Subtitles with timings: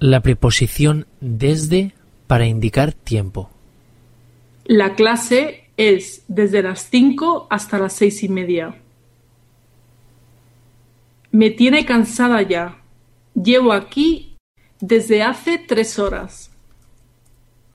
[0.00, 1.92] La preposición desde
[2.28, 3.50] para indicar tiempo.
[4.64, 8.76] La clase es desde las cinco hasta las seis y media.
[11.32, 12.78] Me tiene cansada ya.
[13.34, 14.36] Llevo aquí
[14.80, 16.52] desde hace tres horas.